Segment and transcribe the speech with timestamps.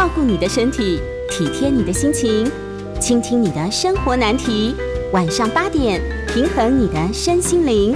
[0.00, 0.98] 照顾你的身体，
[1.28, 2.50] 体贴你的心情，
[2.98, 4.74] 倾听你的生活难题。
[5.12, 7.94] 晚上八点，平衡你的身心灵。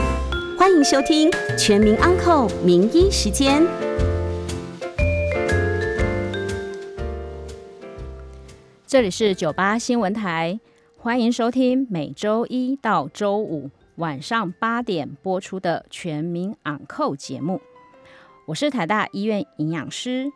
[0.59, 3.62] 欢迎收听《全民安扣名医时间》。
[8.86, 10.61] 这里是九八新闻台，
[10.98, 17.62] 欢迎收听每周一到周五晚上八点播出的《全民安扣》节目。
[18.45, 20.30] 我是台大医院营养师。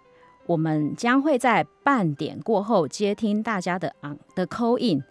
[0.49, 5.05] 我们将会在半点过后接听大家的昂的 call in，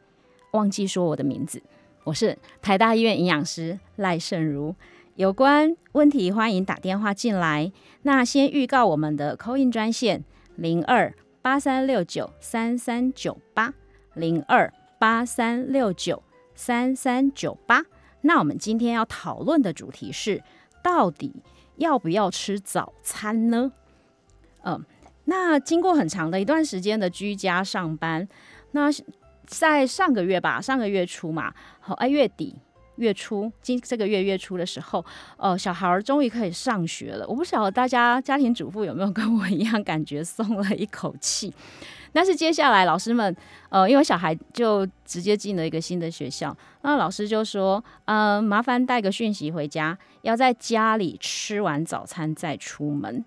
[0.53, 1.61] 忘记说我的名字，
[2.05, 4.73] 我是台大医院营养师赖胜如。
[5.13, 7.71] 有关问题欢迎打电话进来。
[8.01, 10.23] 那先预告我们的 call in 专线
[10.55, 11.13] 零二
[11.43, 13.71] 八三六九三三九八
[14.15, 16.23] 零二八三六九
[16.55, 17.85] 三三九八。
[18.21, 20.41] 那我们今天要讨论的主题是，
[20.81, 21.31] 到底
[21.75, 23.71] 要不要吃早餐呢？
[24.63, 24.83] 嗯。
[25.29, 28.25] 那经过很长的一段时间的居家上班，
[28.71, 28.89] 那
[29.45, 32.55] 在上个月吧，上个月初嘛，好，哎，月底
[32.95, 37.27] 月初，今这个月月初的时候，呃，小孩儿终于可以上学了。
[37.27, 41.53] 我不晓得大家家庭主妇有没有跟我一样感觉松了一口气。
[42.13, 43.35] 但是接下来老师们，
[43.69, 53.23] 呃，因为小孩就直接进了一个新的学校，那老师就说，嗯，麻烦带个讯息回家，要在家里吃完早餐再出门。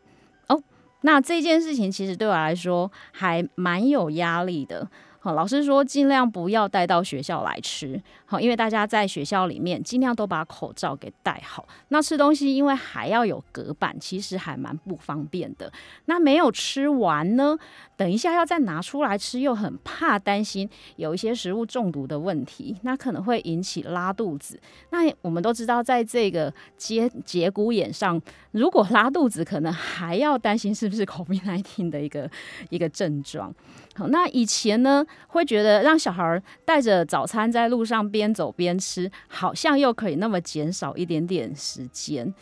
[1.03, 4.89] 那这件事情其实对我来说还蛮有压力的。
[5.23, 11.69] 好，老师说尽量不要带到学校来吃，好，因为大家在学校里面尽量都把口罩给戴好。
[11.89, 15.71] 那吃东西因为还要有隔板，其实还蛮不方便的。
[16.07, 17.55] 那没有吃完呢，
[17.99, 24.59] 等一下要再拿出来吃，又很怕担心有一些食物中毒的问题，那可能会引起拉肚子。
[24.89, 28.19] 那我们都知道，在这个节节骨眼上，
[28.53, 32.31] 如果拉肚子，可能还要担心是不是 COVID-19 的一个
[32.71, 33.55] 一个症状。
[33.95, 42.33] 好，那以前呢，会觉得让小孩带着早餐在路上边走边吃，好像又可以那么减少一点点时间。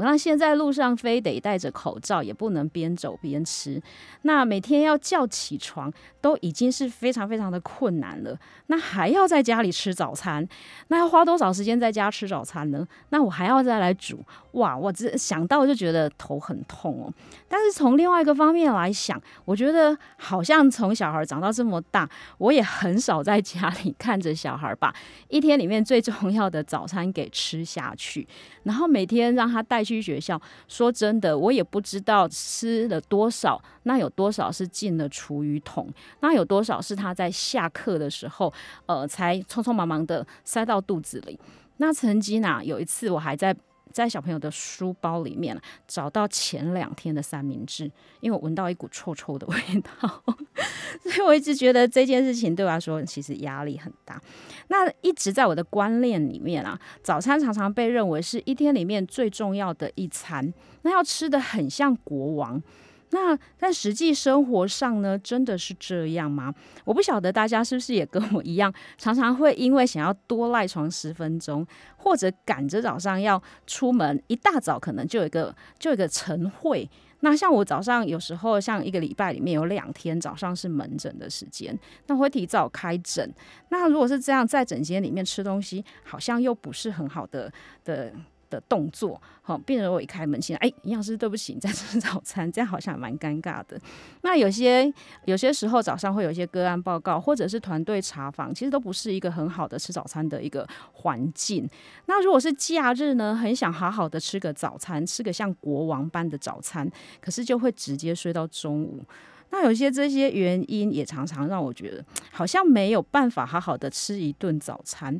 [0.00, 3.82] 那现在路上非得戴着口罩，也不能边走边吃。
[4.22, 5.90] 那每天要叫起床，
[6.20, 8.38] 都已经是非常非常的困难了。
[8.66, 10.46] 那还要在家里吃早餐，
[10.88, 12.86] 那要花多少时间在家吃早餐呢？
[13.08, 14.22] 那我还要再来煮，
[14.52, 14.76] 哇！
[14.76, 17.12] 我只想到就觉得头很痛哦。
[17.48, 22.06] 但是从另外一个方面来想，我觉得好像从小孩长到这么大，
[22.36, 24.94] 我也很少在家里看着小孩把
[25.28, 28.28] 一天里面最重要的早餐给吃下去，
[28.64, 29.77] 然后每天让他带。
[29.78, 38.52] 带去学校，说真的，我也不知道吃了多少，那有多少是进了厨余桶，那有多少是他在下课的时候，
[38.86, 41.38] 呃，才匆匆忙忙的塞到肚子里。
[41.76, 43.54] 那曾经呢，有一次我还在。
[43.92, 47.90] 在小朋友的书包里面找到前两天的三明治，
[48.20, 50.22] 因为我闻到一股臭臭的 味道，
[51.04, 54.20] 所以我一直觉得这件事情对我来说其实压力很大。
[54.68, 62.62] 那一直在我的观念里面啊，早餐常常被认为是一天里面最重要的一餐，那要吃的很像国王。
[63.10, 66.54] 那在实际生活上呢，真的是这样吗？
[66.84, 71.66] 我不晓得大家是不是也跟我一样，常常会因为想要多赖床十分钟，
[71.96, 76.88] 或者赶着早上要出门，一大早可能就有一个就有一个晨会。
[77.20, 81.76] 那像我早上有时候，像一个礼拜里面有两天早上是门诊的时间，
[82.06, 83.28] 那会提早开诊。
[83.70, 87.52] 那如果是这样，在诊间里面吃东西，好像又不是很好的
[87.84, 88.12] 的。
[88.50, 93.80] 的动作，好，病人我一开门进来，哎，营养师，对不起，你在吃 早餐，这样好像蛮尴尬的。
[94.22, 94.92] 那有些
[95.24, 101.68] 有些时候早上会有一些个案报告，或者是团队查房，其实都不是一个很好的吃早餐的一个环境。
[102.06, 109.02] 那如果是假日呢，很想好好的吃个早餐，吃个像国王般的早餐，可是就会直接睡到中午。
[109.50, 115.18] 那有些这些原因也常常让我觉得，好像没有办法好好的吃一顿早餐。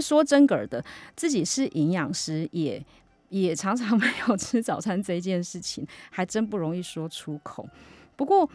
[0.00, 0.84] 是说真格的，
[1.16, 2.84] 自己是营养师，也
[3.28, 7.68] 也常常 没有吃早餐这件事情，还真不容易说出口。
[8.16, 8.48] 不过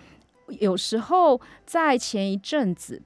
[0.60, 3.02] 有时候在前一阵子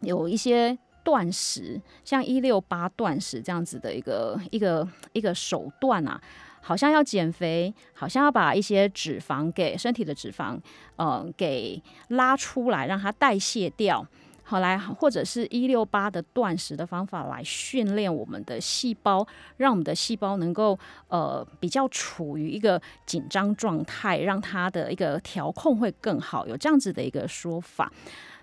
[0.00, 6.20] 有一些断食，像一六八断食这样子的一个一个一个手段啊，
[6.60, 10.58] 好像要减肥，好像要把一些脂肪给身体的脂肪，
[10.96, 14.06] 呃，给拉出来，让它代谢掉。
[14.46, 19.26] 好来，或者是一六八的断食的方法来训练我们的细胞，
[19.56, 27.90] 让我们的细胞能够呃比较处于一个紧张状态，让它的一个调控会更好，有这样子的一个说法。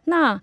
[0.05, 0.41] 那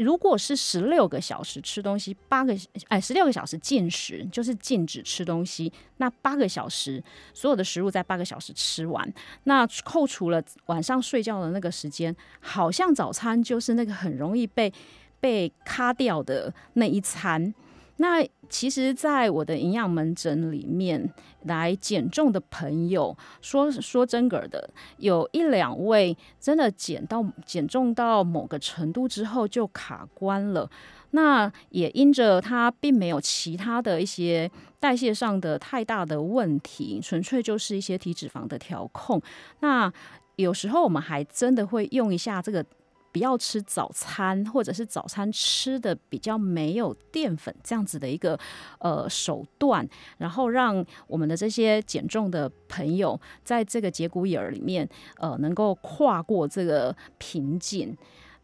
[0.00, 2.56] 如果是十六个小时吃东西，八个
[2.88, 5.70] 哎十六个小时禁食，就是禁止吃东西。
[5.98, 7.02] 那八个小时
[7.34, 9.12] 所有的食物在八个小时吃完，
[9.44, 14.72] 那扣除了晚上睡觉的那个时间，好像早餐就是那个很容易被
[15.20, 17.54] 被卡掉的那一餐。
[18.00, 21.12] 那其实，在我的营养门诊里面，
[21.42, 30.68] 来减重的朋友，说说真格的，有一两位真的减到减重到某个程度之后就卡关了。
[31.10, 39.20] 那也因着他并没有其他的一些代谢上的太大的问题，纯粹就是一些体脂肪的调控。
[39.60, 39.92] 那
[40.36, 42.64] 有时候我们还真的会用一下这个。
[43.12, 48.38] 不要吃早餐，或者是早餐吃的比较没有淀粉这样子的一个
[48.78, 57.96] 呃手段，然后让我们的这些减重的朋友在这个节骨眼儿里面呃能够跨过这个瓶颈。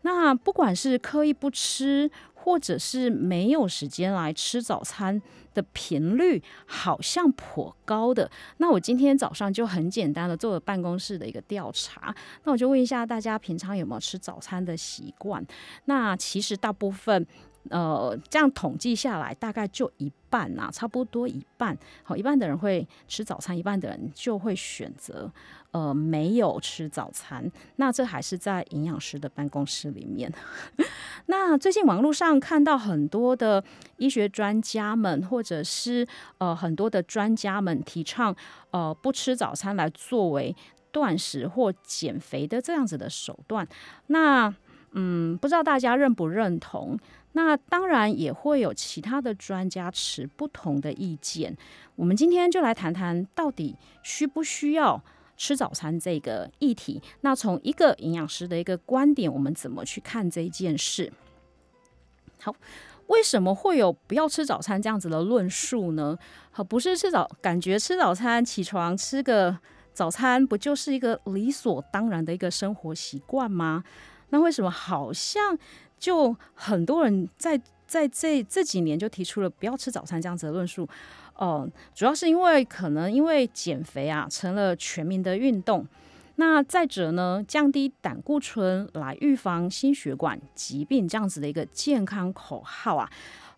[0.03, 2.11] 那不管是刻意不吃。
[2.46, 5.20] 或者是没有时间来吃早餐
[5.52, 12.14] 的频率好像颇高的，那我今天早上就很简单的做了办公室的一个调查，
[12.44, 15.44] 那我就问一下大家平常有没有吃早餐的习惯？
[15.87, 17.26] 那其实大部分。
[17.71, 21.77] 呃，这样统计下来，大概就一半呐，差不多一半。
[22.03, 25.31] 好，一半的人会吃早餐，一半的人就会选择
[25.71, 27.51] 呃没有吃早餐。
[27.77, 30.33] 那这还是在营养师的办公室里面。
[31.27, 33.63] 那最近网络上看到很多的
[33.97, 36.07] 医学专家们，或者是
[36.39, 38.35] 呃很多的专家们提倡
[38.71, 40.55] 呃不吃早餐来作为
[40.93, 43.67] 断食或减肥的这样子的手段。
[44.07, 44.55] 那
[44.99, 46.99] 嗯，不知道大家认不认同？
[47.37, 51.55] 那当然也会有其他的专家持不同的意见。
[51.94, 55.05] 我们今天就来谈谈到底需不需要
[55.37, 57.03] 吃早餐这个议题。
[57.21, 61.12] 那从一个营养师的一个观点，我们怎么去看这件事？
[62.41, 62.56] 好，
[63.09, 66.17] 为什么会有不要吃早餐这样子的论述呢？
[66.50, 69.59] 好，不是吃早，感觉吃早餐起床吃个
[69.93, 73.85] 早餐，不就是一个理所当然的一个生活习惯吗？
[74.31, 75.58] 那为什么好像？
[75.99, 80.87] 就很多人在在这这几年就提出了不要吃早餐这样子的论述，
[81.37, 85.87] 哦，主要是因为可能因为减肥啊成了全民的运动，
[86.34, 93.11] 那再者呢，降低胆固醇来预防心血管疾病这样子的一个健康口号啊，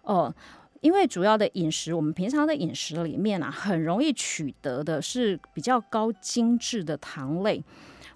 [0.03, 0.33] 哦，
[0.81, 7.61] 因为主要的饮食，我们平常的饮食里面啊，很容易取得的是比较高精致的糖类，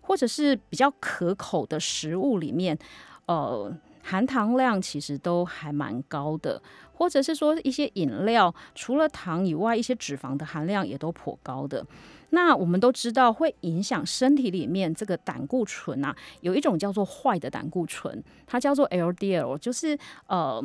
[0.02, 2.78] 或者是比较可口的食物里面，
[3.24, 3.74] 呃。
[4.04, 6.60] 含糖量其实都还蛮高的，
[6.92, 11.86] 或者是说一些饮料除了糖以外，一些脂肪的含量也都颇高的。
[12.30, 19.96] 那我们都知道会影响身体里面这个胆固醇啊，有一种叫做坏的胆固醇，它叫做 LDL，就是
[20.26, 20.60] 呃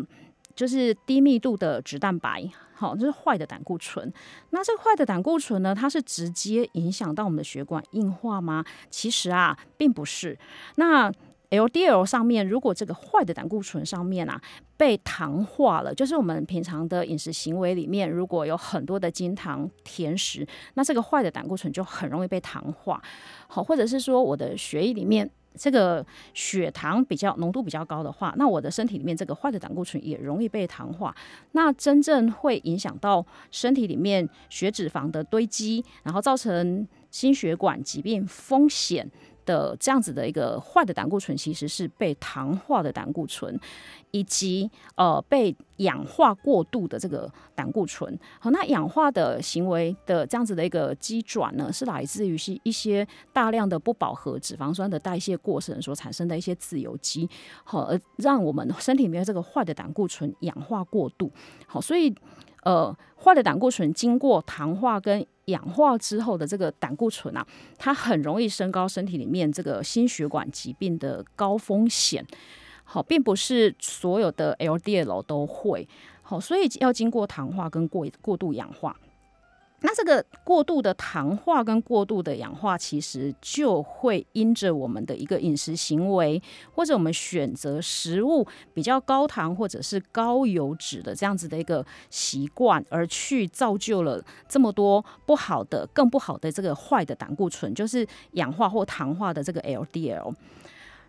[0.57, 4.11] 就是低密度的脂蛋白，好，这是坏的胆固醇。
[4.49, 8.65] 那这个坏的胆固醇呢，它是直接影响到我们的血管硬化吗？
[8.89, 10.35] 其实啊，并不是。
[10.77, 11.11] 那
[11.51, 14.41] LDL 上面，如果这个坏的胆固醇上面啊
[14.75, 22.99] 被糖化了，就是我们平常的饮食行为里面，如果有很多的精糖甜食，那这个坏的胆固醇就很容易被糖化。
[23.47, 31.15] 好，或者是说我的血液里面这个血糖比较浓度比较高的话，那我的身体里面这个坏的胆固醇也容易被糖化。
[31.53, 39.09] 那真正会影响到身体里面血脂肪的堆积，然后造成心血管疾病风险。
[39.47, 43.57] 的这样子的一个坏的胆固醇，其实是被糖化的胆固醇，
[44.11, 48.19] 以及呃被氧化过度的这个胆固醇。
[48.39, 57.27] 好，那氧化的行为的这样子的一个机转呢，是来自于是一些大量的不饱和脂肪酸的代谢过程所产生的一些自由基，
[57.63, 61.31] 好，而让我们身体里面这个坏的胆固醇氧化过度。
[61.65, 62.13] 好，所以。
[62.67, 62.93] 呃，
[63.23, 67.47] 坏的胆固醇经过糖化跟氧化之后的这个胆固醇啊，
[67.77, 72.25] 它很容易升高身体里面这个心血管疾病的高风险。
[72.83, 75.87] 好，并不是所有的 LDL 都会
[76.21, 78.93] 好，所以要经过糖化跟过过度氧化。
[79.81, 86.41] 那这个过度的糖化跟过度的氧化，其实就会因着我们的一个饮食行为，
[86.73, 94.19] 或者我们选择食物比较高糖或者是高油脂的这样子的一个习惯，而去造就了
[94.49, 100.33] 这么多不好的、更不好的这个坏的胆固醇，就是氧化或糖化的这个 LDL。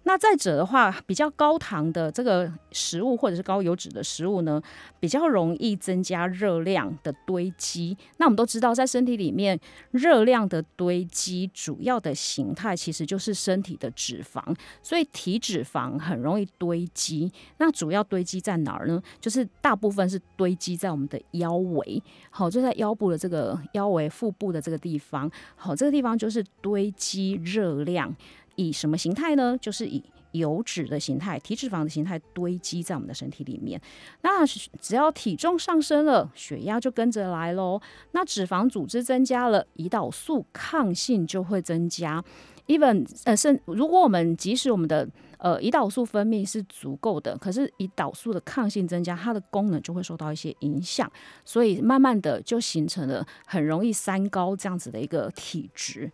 [0.08, 4.58] 那再者的话，比较高糖的这个食物或者是高油脂的食物呢，
[4.98, 7.94] 比较容易增加热量的堆积。
[8.16, 9.60] 那我们都知道，在身体里面，
[9.90, 14.42] 热量的堆积主要的形态其实就是身体的脂肪，
[14.82, 17.30] 所以体脂肪很容易堆积。
[17.58, 19.02] 那主要堆积在哪儿呢？
[19.20, 25.30] 就是大部分是堆积在我们的腰围，好，就在腰部的这个腰围、腹部的这个地方。
[25.54, 28.16] 好，这个地方就是堆积热量。
[28.58, 29.56] 以什么形态呢？
[29.58, 33.80] 就是以油脂的形态、体脂肪的形态堆积在我们的身体里面。
[34.20, 34.44] 那
[34.80, 37.80] 只要体重上升了，血压就跟着来喽。
[38.12, 42.22] 那脂肪组织增加了，胰岛素抗性就会增加。
[42.68, 45.08] Even 呃，是如果我们即使我们的
[45.38, 51.10] 呃胰岛素分泌是足够的，可是胰岛素的抗性增加，它的功能就会受到一些影响。
[51.44, 56.10] 所以慢慢的就形成了很容易三高这样子的一个体质。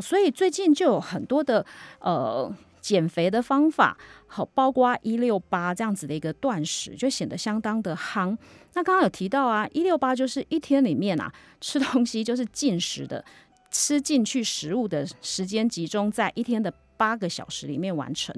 [0.00, 1.64] 所以最近就有很多的
[2.00, 8.36] 呃减肥的方法，好，包括一六八这样子的一个断食，就显得相当的夯。
[8.74, 11.30] 那刚刚有提到啊，一六八就是一天里面啊
[11.60, 13.22] 吃东西就是进食的，
[13.72, 18.32] 吃进去食物的时间集中在一天的八个小时里面完成。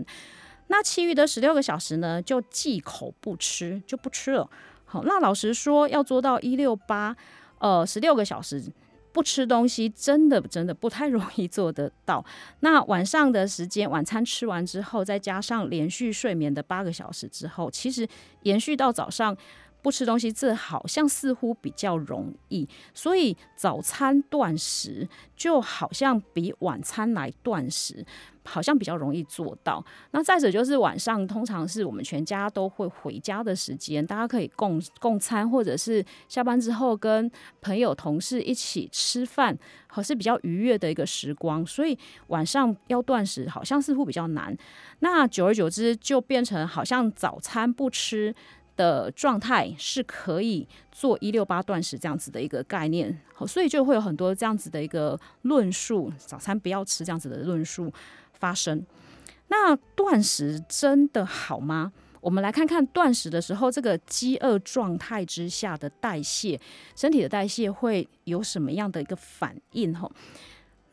[0.68, 4.48] 那其余的十六个小时呢，就忌口不吃，就不吃了。
[4.86, 7.14] 好，那老实说，要做到一六八，
[7.58, 8.64] 呃，十六个小时。
[9.12, 12.24] 不吃东西真的真的不太容易做得到。
[12.60, 18.04] 那晚上的时间，晚餐吃完之后，再加上连续睡眠的八个小时之后，其实
[18.42, 19.36] 延续到早上
[19.84, 22.66] 不吃东西，这好像似乎比较容易。
[22.92, 28.04] 所以早餐断食就好像比晚餐来断食。
[28.46, 29.82] 好像比较容易做到。
[30.10, 37.30] 那再者就是晚上，通常是我们全家都会回家的时间，大家可以共共餐，或者是下班之后跟
[37.62, 41.64] 朋友同事一起吃饭，好是比较愉悦的一个时光。
[41.64, 44.54] 所以晚上要断食，好像似乎比较难。
[44.98, 48.34] 那久而久之，就变成好像早餐不吃
[48.76, 53.20] 的状态是可以做一六八断食这样子的一个概念。
[53.46, 57.92] 所以就会有很多这样子的一个论述，早餐不要吃这样子的论述。
[58.36, 58.84] 发生，
[59.48, 61.92] 那断食真的好吗？
[62.20, 66.60] 我们来看看断食的时候，这个饥饿状态之下的代谢，
[66.94, 69.94] 身体的代谢会有什么样的一个反应？
[69.94, 70.10] 吼，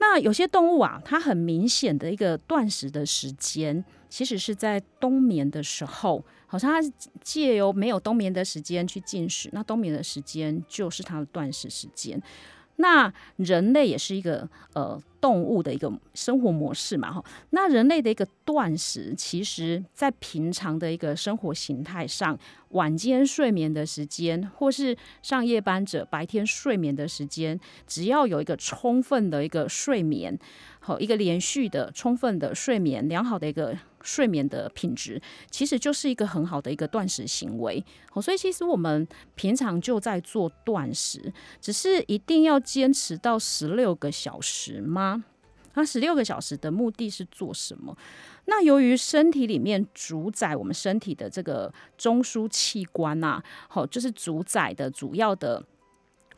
[0.02, 6.92] 那有些动物啊，它很明显的一个断食的时间，其实是在冬眠的时候，好像它
[7.22, 12.20] 借由没有冬眠的时间去进食，那冬眠的时间就是它的断食时间。
[12.82, 17.24] 那人类也是一个呃动物的一个生活模式嘛，哈。
[17.52, 22.38] 那人类的一个断食，其实在平常的一个生活形态上，
[22.70, 30.38] 晚间睡眠的时间，或是上夜班者白天睡眠的时间，只要有一个充分的一个睡眠，
[30.82, 33.78] 好一个连续的充分的睡眠，良好的一个。
[34.04, 35.22] 睡眠的品质
[35.52, 45.24] 其实就是一个很好的一个断食行为，好，所以其实我们平常就在做断食，只是一定要坚持到十六个小时吗？
[45.76, 47.96] 那十六个小时的目的是做什么？
[48.46, 55.64] 那由于身体里面主宰我们身体的这个中枢器官呐，好，就是主宰的主要的，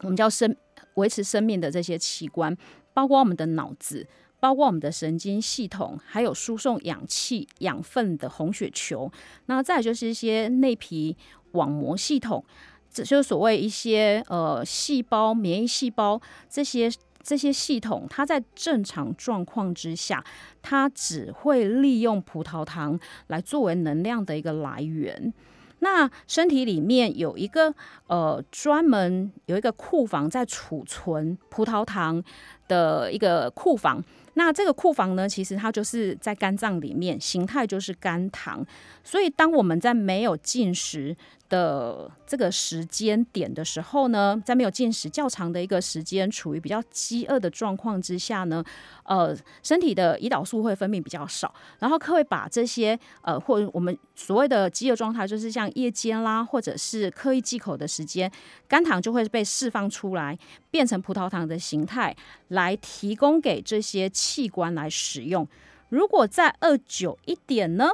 [0.01, 0.53] 我们叫生
[0.95, 2.53] 维持生命的这些器官，
[2.93, 4.05] 包括我们的脑子。
[4.43, 9.09] 包括我们的神经系统，还有输送氧气、养分的红血球，
[9.45, 11.15] 那再就是一些内皮
[11.53, 12.43] 网膜系统，
[12.91, 20.21] 这就是所谓一些呃细胞、免疫细胞这些这些系统，它在正常状况之下，
[20.61, 25.33] 它只会利用葡萄糖来作为能量的一个来源。
[25.79, 27.73] 那身体里面有一个
[28.07, 32.21] 呃专门有一个库房在储存葡萄糖
[32.67, 34.03] 的一个库房。
[34.35, 38.65] 那这个库房呢，其实它就是在肝脏里面，形态就是肝糖。
[39.03, 41.15] 所以，当我们在没有进食
[41.53, 48.63] 的这个时间点的时候呢，在没有进食较长的一个时间，处于比较饥饿的状况之下呢，
[49.03, 58.31] 呃，身体的胰岛素会分泌比较少，然后会把这些呃，或我们所谓的饥饿状态，就是像夜间啦，或者是刻意忌口的时间，
[58.67, 60.35] 肝糖就会被释放出来，
[60.71, 62.15] 变成葡萄糖的形态，
[62.47, 65.47] 来提供给这些器官来使用。
[65.89, 67.91] 如果再饿久一点呢？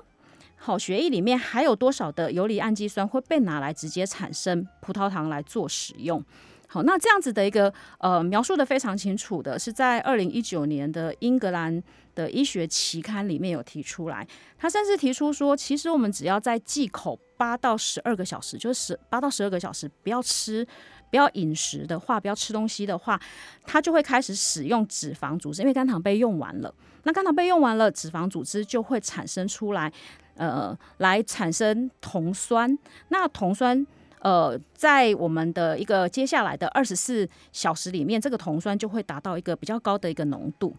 [0.62, 6.24] 好，血液里面还有多少的游离氨基酸会被拿来直接产生葡萄糖来做使用？
[6.68, 11.82] 好，那这样子的一个呃描述的非常清楚的，是在二零一九年的英格兰
[12.14, 14.28] 的医学期刊里面有提出来。
[14.58, 20.68] 他甚至提出说，其实我们只要在忌口八到十二个小时，就是八到十二个小时不要吃、
[21.10, 23.20] 不要饮食的话，不要吃东西的话，
[23.66, 26.72] 它就会开始使用脂肪组织，因为肝糖被用完了。
[27.04, 29.92] 那肝糖被用完了，脂肪组织就会产生出来，
[30.40, 32.76] 呃，来产生酮酸。
[33.10, 33.86] 那酮酸。
[34.22, 40.76] 呃，在我们的一个接下来的二十四小时里面，这个酮酸就会达到一个比较高的一个浓度。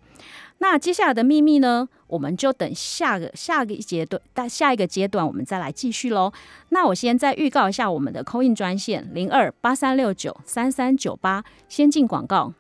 [0.59, 6.31] 那接下来的秘密呢，我们就等下个下个一阶段，但下一个阶段我们再来继续喽。
[6.69, 12.53] 那我先再预告一下我们的扣印专线零二八三六九三三九八，先进广告。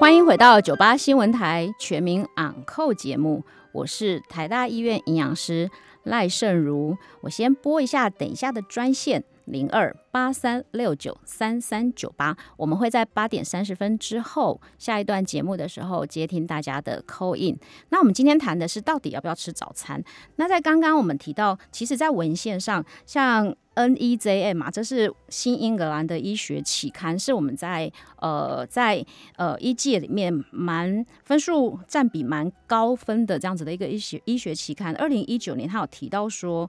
[0.00, 5.70] 欢迎回到九八新闻台全民昂扣节目，我是台大医院营养师。
[6.04, 17.58] 赖胜如，我先拨一下，等一下的专线零二八三六九三三九八，我们会在八点三十分之后下一段节目的时候接听大家的 call in。
[17.90, 20.02] 那我们今天谈的是到底要不要吃早餐？
[20.36, 29.04] 那在刚刚我们提到，其实，在文献上，像 NEJM 嘛，这是新英格兰的医学期刊，是我们在呃在
[29.36, 34.92] 呃医界里面蛮分数占比蛮高分的这样子的一个医学医学期刊。
[34.96, 36.68] 二零一九年，他有提到说，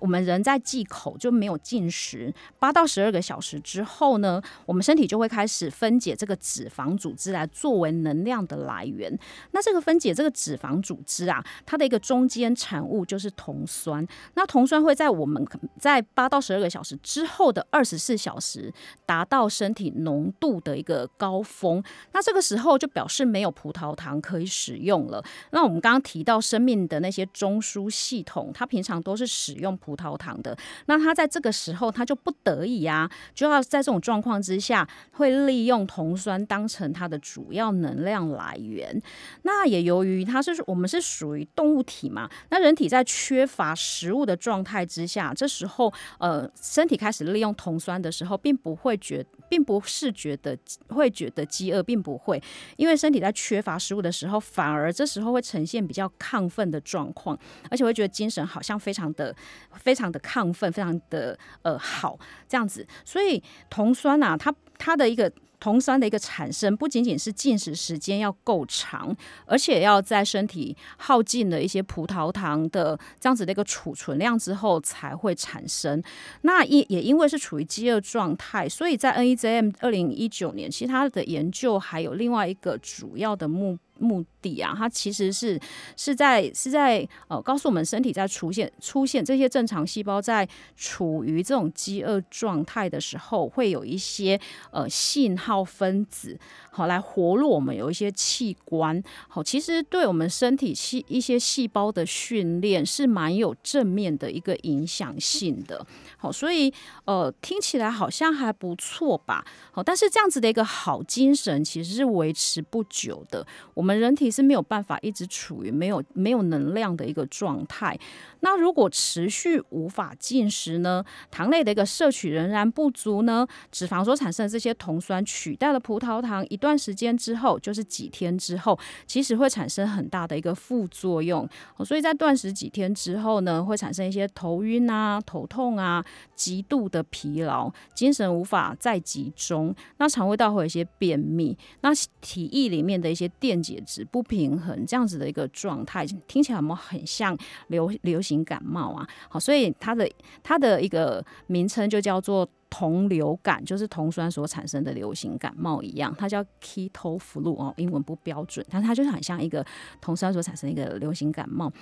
[0.00, 9.16] 我们人在忌口就没有进食八到十二个小时之后呢，我们身体就会开始分解这个脂肪组织来作为能量的来源。
[9.52, 14.04] 那这个分解这个脂肪组织啊，它的一个中间产物就是酮酸。
[14.34, 15.46] 那酮酸会在我们
[15.78, 18.72] 在八到十二个小时之后的二十四小时
[19.04, 25.22] 达到身体浓度的一个高峰，那这个时候就表示没有葡萄糖可以使用了。
[25.50, 38.98] 那我们刚刚提到生命的那些中枢系统，它平常都是使用葡萄糖的，那它在这个时候它就不得已呀，就要在这种状况之下，会利用酮酸当成它的主要能量来源。
[39.42, 46.37] 那也由于它是我们是属于动物体嘛，那人体在缺乏食物的状态之下，这时候呃。
[46.60, 52.42] 身体开始利用酮酸的时候，并不会觉，并不是觉得会觉得饥饿，并不会，
[52.76, 57.38] 因为身体在缺乏食物的时候，反而这时候会呈现比较亢奋的状况，
[57.70, 59.34] 而且会觉得精神好像非常的、
[59.76, 62.18] 非常的亢奋，非常的呃好
[62.48, 62.86] 这样子。
[63.04, 65.32] 所以酮酸啊，它它的一个。
[65.60, 76.02] 酮酸的一个产生，不仅仅是进食时间要够长，而且要在身体耗尽了一些葡萄糖的这样子的一个储存量之后才会产生。
[76.42, 83.78] 那也也因为是处于饥饿状态，所以在 NEJM 二零一九年，其他的研究还有另外一个主要的目。
[83.98, 85.58] 目的啊，它其实是
[85.96, 94.38] 是在是在呃告诉我们身体在出现出现这些正常细胞在处于这种饥饿状态的时候，会有一些
[94.70, 96.38] 呃信号分子
[96.70, 105.84] 好来活络我们有一些器官好，其实对我们身体细一些细胞的训练是蛮有正面的一个影响性的。
[106.16, 106.72] 好，所以
[107.04, 109.44] 呃听起来好像还不错吧？
[109.72, 113.46] 好，但是这样子的一个好精神其实是维持不久的。
[113.74, 117.98] 我们我们人体是没有办法一直处于没有没有能量的一个状态。
[118.40, 121.02] 那如果持续无法进食呢？
[121.30, 123.46] 糖类的一个摄取仍然不足呢？
[123.72, 131.48] 脂肪所产生的这些酮酸取代了葡萄糖，一段时间之后，就是几天之后，其实会产生很大的一个副作用。
[131.82, 136.04] 所以在断食几天之后呢，会产生一些头晕啊、头痛啊、
[136.36, 139.74] 极度的疲劳、精神无法再集中。
[139.96, 141.88] 那肠胃道会有一些便秘，那
[142.20, 147.36] 体液里面的一些电解质不平衡，这样子的一个状态，听起来有没有很像
[147.68, 148.20] 流流？
[148.20, 150.10] 行感冒啊，好，所以它的
[150.42, 152.48] 它的一个名称就叫做。
[152.70, 159.64] 同流感就是酮酸所产生的流行感冒一样，它叫 keto flu 哦，英文不标准，但它就是很像一个
[160.00, 161.72] 酮酸所产生一个流行感冒。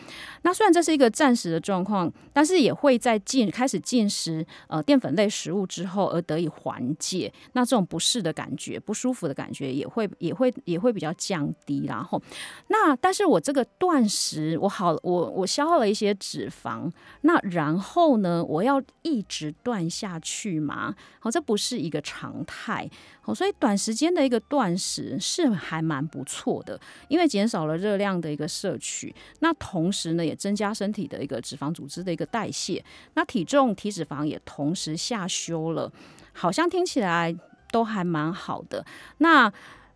[0.42, 7.32] 那虽然这是一个暂时的状况，但是也会在进开始进食呃淀粉类食物之后而得以缓解。
[7.52, 11.84] 那这种不适的感觉、不舒服的感觉也会也会也会比较降低。
[11.86, 12.20] 然后，
[12.68, 16.90] 那但是我这个断食，我好我我消耗了一些脂肪，
[17.22, 20.75] 那然后呢，我要一直断下去嘛？
[20.76, 22.88] 啊，好，这不是一个常态，
[23.22, 32.84] 好，所以短时间的一个断食是还蛮不错的，因为减少了热量的一个摄取，那同时呢，也增加身体的一个脂肪组织的一个代谢，
[33.14, 35.90] 那体重体脂肪也同时下修了，
[36.32, 37.34] 好像听起来
[37.72, 38.84] 都还蛮好的。
[39.18, 39.52] 那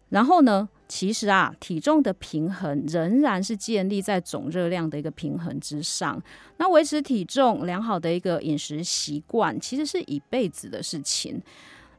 [0.09, 6.21] 然后呢，其实啊，体重的平衡仍然是建立在总热量的一个平衡之上。
[6.57, 11.41] 那维持体重良好的一个饮食习惯，其实是一辈子的事情。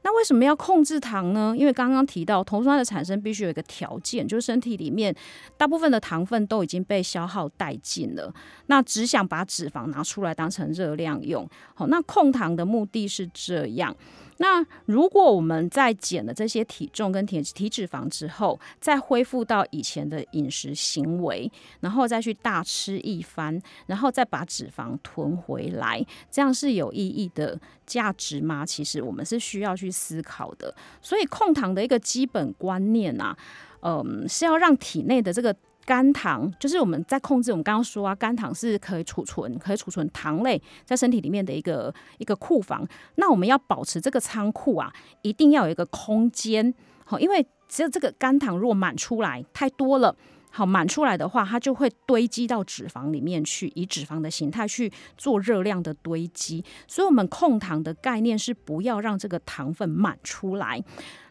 [0.04, 1.56] 那为什么要控制糖呢？
[1.56, 5.16] 因为刚刚提到酮酸的产生必须有一个条件，就是身体里面
[5.56, 8.34] 大部分的糖分都已经被消耗殆尽了，
[8.66, 11.48] 那只想把脂肪拿出来当成热量用。
[11.76, 13.96] 好，那控糖的目的是这样。
[14.42, 21.50] 那如果我们在减了这些体重跟体体脂肪之后，再恢复到以前的饮食行为，
[21.82, 28.66] 然后再去大吃一番，然后再把脂肪囤回来，这样是有意义的价值吗？
[28.66, 30.74] 其实我们是需要去思考的。
[31.04, 33.38] 所以控糖的一个基本观念啊，
[33.82, 35.56] 嗯，是要让体内的这个。
[35.86, 42.88] 肝糖就是我们在控制，我们刚刚说啊，肝糖是可以储存、可以储存糖类在身体里面的一个一个库房。
[43.16, 46.74] 那我们要保持这个仓库啊，一定要有一个空间，
[47.06, 50.16] 好，因为只有这个肝糖如果满出来太多了，
[50.52, 56.64] 好满出来的话，它就会堆积到脂肪里面去，以脂肪的形态去做热量的堆积。
[56.88, 60.84] 所以，我们控糖的概念是不要让这个糖分满出来。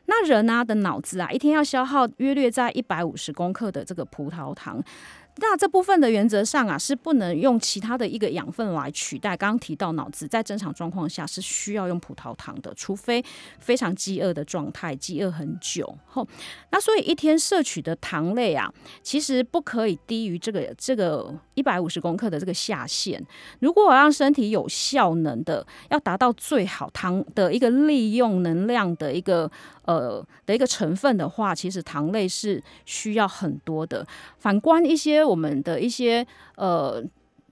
[0.07, 4.83] 那人啊的脑子啊，一天要消耗约略在一百五十公克的这个葡萄糖。
[5.41, 9.37] 那这部分的原则上啊，是不能用其他的一个养分来取代。
[9.37, 13.25] 刚刚提到脑子在正常状况下是需要用葡萄糖的，除非
[13.59, 16.29] 非常饥饿的状态，饥饿很久后。
[16.71, 18.73] 那所以一天摄取的糖类啊，
[19.03, 23.25] 其实不可以低于这个这个一百五十公克的这个下限。
[23.61, 29.51] 如果我让身体有效能的，要达到最好糖的一个利用能量的一个。
[29.91, 34.07] 呃的一个成分的话，其实糖类是需要很多的。
[34.39, 36.25] 反观一些我们的一些
[36.57, 37.03] 呃，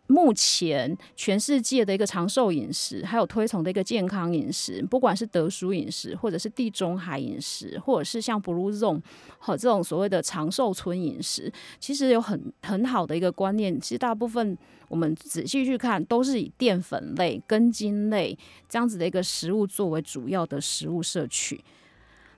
[0.07, 9.03] 目前全世界的一个长寿饮食，还有推崇的一个健康饮食，不管是德叔饮食，或者是地中海饮食，或者是像 Blue Zone
[9.38, 13.79] 和这种所谓的长寿村饮食，其实有很很好的一个观念。
[13.81, 14.57] 其实大部分
[14.88, 21.62] 我们仔细去看，都是以淀粉类、根茎类这样子的一个食物作为主要的食物摄取。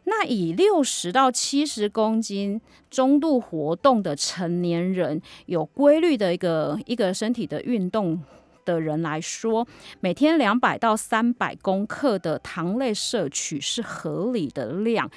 [0.05, 2.61] 那以六十到七十公斤
[2.91, 8.23] 中度活动的成年人，有规律的一个一个身体的运动
[8.65, 9.67] 的人来说，
[10.01, 15.11] 每天两百到三百公克的糖类摄取是合理的量。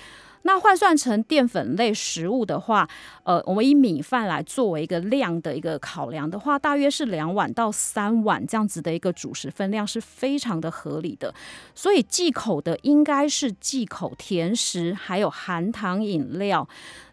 [0.46, 2.88] 那换算成淀粉类食物的话，
[3.24, 11.34] 呃，我们以米饭来作为一个量的一个考量的话，大约是两碗到三碗这样子的一个主食分量是非常的合理的。
[11.74, 16.68] 所以忌口的应该是忌口甜食，还有含糖饮料。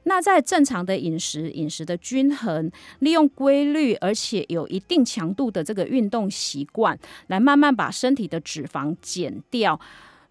[0.05, 9.79] 那在正常的饮食、饮食的均衡，利用规律而且有一定强度的这个运动习惯，来慢慢把身体的脂肪减掉，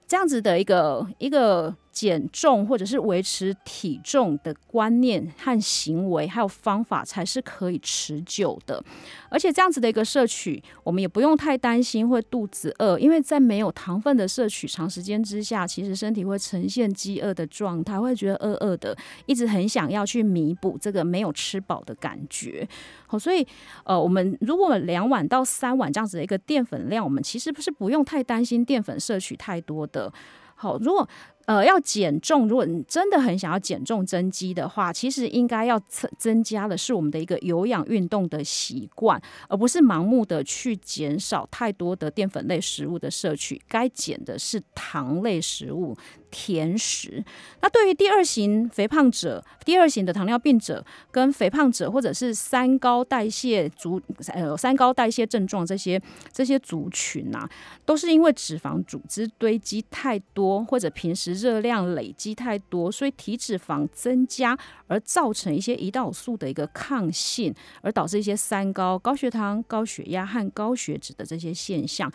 [0.05, 1.73] 这样子的一个一个。
[1.99, 8.81] 减重或者是维持体重的观念和行为，还有方法才是可以持久的。
[9.29, 22.65] 而且这样子的一个摄取，我们也不用太担心会肚子饿，因为在没有糖分的摄取长时间之下，其实身体会呈现饥饿的状态，会觉得饿饿的，一直很想要去弥补这个没有吃饱的感觉。
[23.07, 23.45] 好，所以
[23.83, 30.13] 呃，我们如果两碗到三碗这样子的一个淀粉量，我们其实不是不用太担心淀粉摄取太多的。
[30.61, 31.07] 好，如果
[31.45, 43.59] 呃，要减重，如果你真的很想要减重增肌的话，其实应该要增增加的是我们的一个有氧运动的习惯，而不是盲目的去减少太多的淀粉类食物的摄取。
[43.69, 45.97] 该减的是糖类食物、
[46.29, 47.23] 甜食。
[47.61, 54.01] 那对于第二型肥胖者、第二型的糖尿病者跟肥胖者，或者是三高代谢族
[54.33, 55.99] 呃三高代谢症状这些
[56.31, 57.49] 这些族群啊，
[57.85, 61.29] 都是因为脂肪组织堆积太多，或者平时。
[61.39, 72.11] 热量累积太多，所以体脂肪增加，而造成一些胰岛素的一个抗性，而导致一些三高、高血糖、高血压和高血脂的这些现象。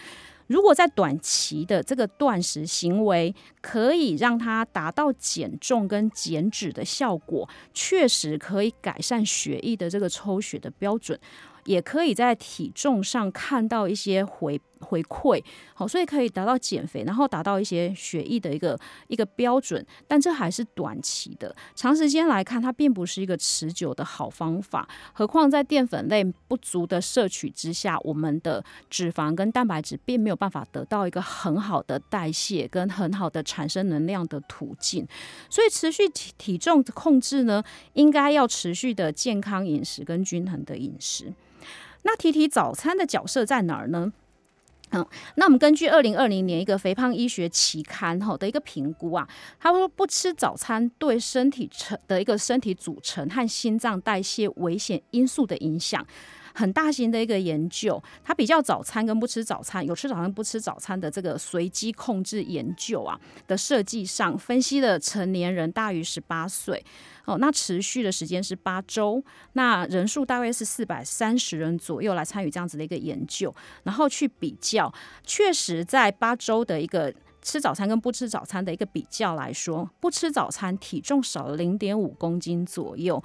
[0.46, 11.18] 如果在短期的这个断食行为，可以让它达到减重跟减脂的效果，确实可以改善血液的这个抽血的标准。
[11.64, 15.42] 也可以在体重上看到一些回回馈，
[15.74, 24.88] 好，所以可以达到减肥，然后达到一些血液的一个一个标准，但这还是短期的，长时间来看，它并不是一个持久的好方法。
[25.12, 35.06] 何况在淀粉类不足的摄取之下，我们的脂肪跟蛋白质并没有办法得到一个很好的代谢跟很好的产生能量的途径。
[35.48, 37.62] 所以持续体体重控制呢，
[37.94, 41.32] 应该要持续的健康饮食跟均衡的饮食。
[42.02, 44.12] 那提提早餐的角色在哪儿呢？
[45.36, 49.26] 那我们根据二零二零年一个肥胖医学期刊哈的一个评估啊，
[49.58, 56.04] 他说不吃早餐对身体成的一个身体组成和心脏代谢危险因素的影响。
[56.54, 66.82] 很大型的一个研究，它比较早餐跟不吃早餐，有吃早餐不吃早餐的这个随机控制研究啊的设计上，分析了成年人大于十八岁
[67.24, 69.22] 哦，那持续的时间是八周，
[69.54, 74.92] 那人数大约是四百三十人左右来参与这样子的一个研究，然后去比较，
[75.24, 77.12] 确实在八周的一个
[77.42, 83.22] 吃早餐跟不吃早餐的一个比较来说，不吃早餐体重少了零点五公斤左右。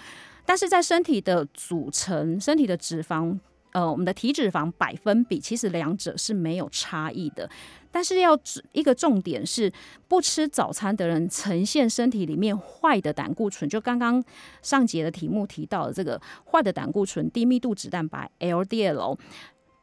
[0.49, 3.38] 但是在身体的组成、身体的脂肪，
[3.71, 7.47] 呃，我们的体脂肪百分比，其实两者是没有差异的。
[7.91, 8.35] 但是要
[8.71, 9.71] 一个重点是，
[10.07, 14.23] 不吃早餐的人呈现身体里面坏的胆固醇，就刚刚
[14.63, 16.19] 上节的题目提到的这个
[16.51, 19.19] 坏的胆固醇、低密度脂蛋白 （LDL）。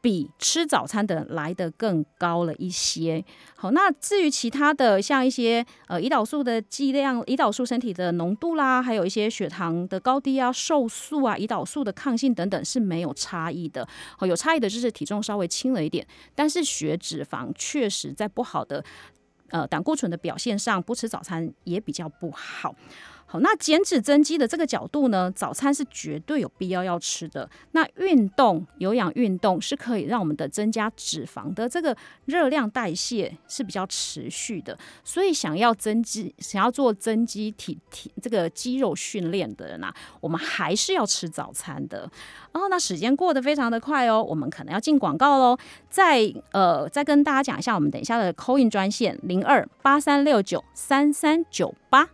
[0.01, 3.23] 比吃早餐的来的更高了一些。
[3.55, 13.87] 好，那至于其他的，像一些呃胰岛素的剂量、胰岛素身体的浓度啦，还有一些血糖的高低啊、瘦素啊、胰岛素的抗性等等是没有差异的。
[14.17, 16.05] 好，有差异的就是体重稍微轻了一点，
[16.35, 18.83] 但是血脂肪确实在不好的
[19.49, 22.75] 呃胆固醇的表现上，不吃早餐也比较不好。
[23.29, 27.49] 好，那减脂增肌的这个角度呢，早餐是绝对有必要要吃的。
[27.73, 34.79] 那运动有氧运动是可以让我们的增加脂肪的这个热量代谢是比较持续的。
[35.03, 42.09] 所以想要增肌、想要做增肌体体这个肌肉训练的人啊，我们还是要吃早餐的。
[42.57, 45.57] 哦，那时间过得非常的快哦，我们可能要进广告喽。
[45.89, 52.09] 再呃，再跟大家讲一下，我们等一下的扣印专线零二八三六九三三九八。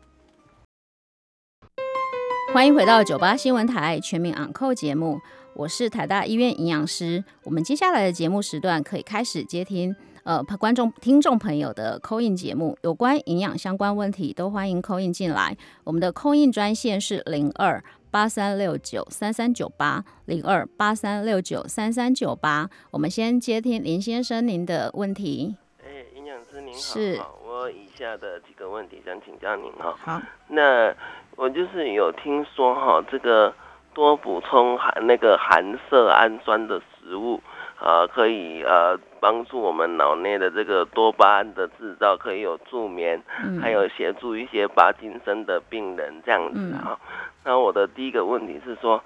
[2.54, 5.20] 欢迎回到九八新闻台全民昂扣节目，
[5.56, 7.24] 我是台大医院营养师。
[7.44, 15.58] 我们接下来的节目时段可以开始接听呃观众听众朋友的扣印节目，有关营养相关问题都欢迎扣印进来。
[15.84, 22.70] 我们的扣印专线是零二八三六九三三九八零二八三六九三三九八。
[22.92, 25.56] 我们先接听林先生您的问题。
[25.84, 29.98] 哎，营养师您好，是，我以下的几个问题想请教您哈。
[29.98, 30.96] 好，那。
[31.36, 33.52] 我就是有听说哈，这个
[33.92, 37.42] 多补充含那个含色氨酸的食物，
[37.84, 43.22] 呃，可以呃帮助我们脑内的这个多巴胺的制造，可以有助眠，
[43.62, 46.98] 还有协助一些帕金森的病人这样子啊。
[47.44, 49.04] 那我的第一个问题是说，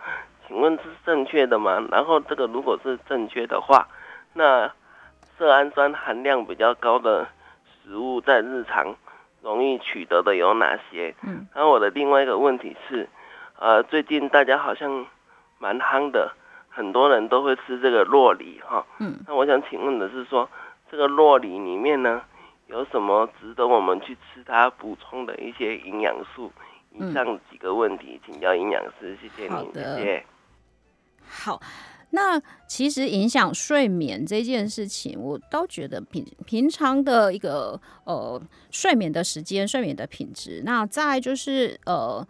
[0.48, 1.84] 请问是正确的吗？
[1.92, 3.88] 然后这个如果是正确的话，
[4.34, 4.72] 那
[5.38, 7.28] 色氨酸含量比较高的
[7.84, 8.96] 食物在日常。
[9.44, 11.14] 容易取得的有哪些？
[11.22, 13.08] 嗯，然后我的另外一个问题是，
[13.58, 15.06] 呃，最近大家好像
[15.60, 16.32] 蛮夯的，
[16.78, 18.86] 很多人都会吃这个洛梨哈。
[19.00, 20.48] 嗯，那我想请问的是说，
[20.92, 22.22] 这个洛梨里面呢，
[22.68, 26.52] 有什么值得我们去吃它补充的一些营养素？
[26.94, 30.24] 以上几个问题请教营养师，谢谢你，谢谢。
[31.28, 31.60] 好。
[32.12, 42.26] 那其实影响睡眠这件事情，我倒觉得平平常的一个呃睡眠的时间、睡眠的品质，那再就是呃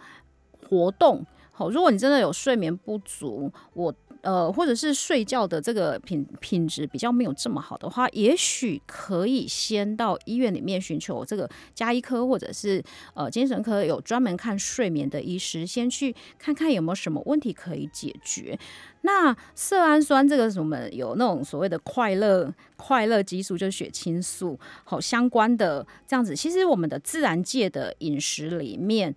[0.68, 1.24] 活动。
[1.52, 3.94] 好，如果你真的有睡眠不足，我。
[4.22, 18.58] 呃，或者是睡觉的这个品品质比较没有这么好的话，也许可以先到医院里面寻求这个加医科或者是呃精神科有专门看睡眠的医师，先去看看有没有什么问题可以解决。
[19.02, 26.36] 那色氨酸这个什么有那种所谓的快乐快乐激素，就是血清素，好相关的这样子。
[26.36, 29.14] 其实我们的自然界的饮食里面，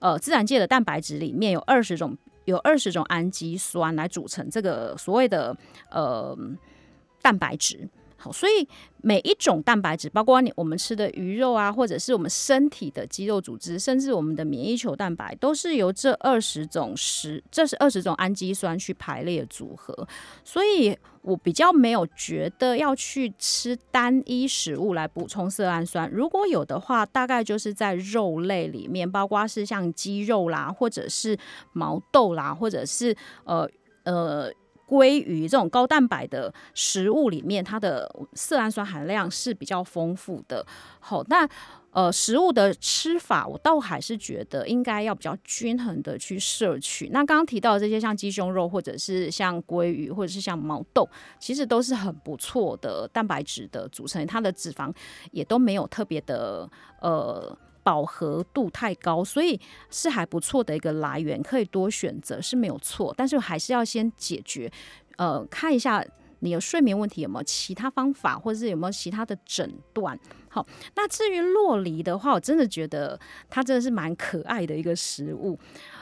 [0.00, 2.18] 呃，自然界的蛋白质里面有二十种。
[2.50, 5.56] 有二十种氨基酸来组成这个所谓的
[5.90, 6.36] 呃
[7.22, 7.88] 蛋白质。
[8.22, 8.68] 好，所以
[9.00, 20.06] 每一种蛋白质，包括你我们吃的鱼肉啊，或者是我们身体的肌肉组织，甚至我们的免疫球蛋白，都是由这二十种十，这是二十种氨基酸去排列组合。
[20.44, 31.38] 所以我比较没有觉得要去吃单一食物来补充色氨酸，如果有的话，大概就是在肉类里面，包括是像鸡肉啦，或者是
[31.72, 33.66] 毛豆啦，或者是呃
[34.04, 34.52] 呃。
[34.90, 40.66] 鲑鱼这种高蛋白的食物里面，它的色氨酸含量是比较丰富的。
[40.98, 41.48] 好，那
[41.92, 47.08] 呃，食物的吃法，我倒还是觉得应该要比较均衡的去摄取。
[47.12, 54.92] 那刚刚提到这些，像鸡胸肉，或者是像鲑鱼，或者是像毛豆，其实都是很不错的蛋白质的组成，它的脂肪
[55.30, 56.68] 也都没有特别的
[57.00, 57.56] 呃。
[57.82, 63.14] 饱和度太高，所以是还不错的一个来源，可以多选择是没有错。
[63.16, 64.70] 但是还是要先解决，
[65.16, 66.04] 呃，看一下
[66.40, 70.18] 你的睡眠问题有没有其他方法，或者是有没有其他的诊断？
[70.48, 75.58] 好，那至于洛梨的话，我真的觉得它真的是蛮可爱的一个食物。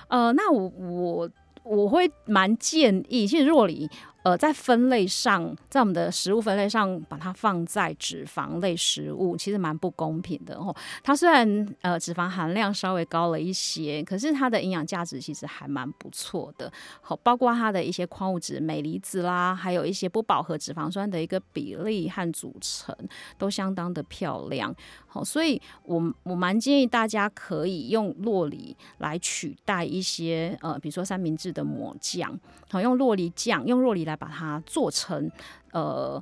[0.09, 1.31] 呃，那我我
[1.65, 3.89] 我会蛮建议，其实洛梨。
[4.25, 10.75] 呃，在分类上，在我们的食物分类上，把它放在脂肪类食物，其实蛮不公平的哦。
[11.03, 16.71] 它虽然呃脂肪含量稍微高了一些，可是它的营养价值其实还蛮不错的。
[17.01, 22.95] 好，包括它的一些矿物质、镁离子啦，还有一些不饱和脂肪酸的一个比例和组成，
[23.39, 24.75] 都相当的漂亮。
[25.07, 35.31] 好，所以我我蛮建议大家可以用洛梨来取代一些呃，比如说三明治的抹酱，好，用洛梨酱，用洛梨来把它做成
[35.73, 36.21] 呃。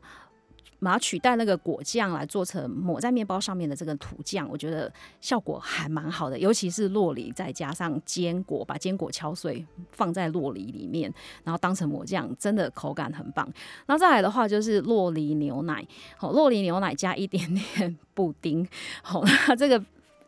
[0.79, 6.39] 把它取代那个果酱来做成抹在面包上面的这个涂酱，我觉得效果还蛮好的。
[6.39, 11.13] 尤其是洛梨，再加上坚果，把坚果敲碎放在洛梨里面，
[11.45, 13.51] 然后当成抹酱，真的口感很棒。
[13.87, 15.85] 然后再来的话就是洛梨牛奶，
[16.19, 18.69] 好，洛梨牛奶加一点点 布丁，
[19.03, 19.83] 好，那这个。